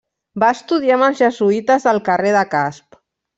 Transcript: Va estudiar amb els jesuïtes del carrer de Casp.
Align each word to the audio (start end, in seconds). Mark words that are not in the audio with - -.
Va 0.43 0.47
estudiar 0.55 0.95
amb 0.95 1.07
els 1.07 1.21
jesuïtes 1.23 1.87
del 1.89 2.01
carrer 2.09 2.33
de 2.39 2.43
Casp. 2.55 2.99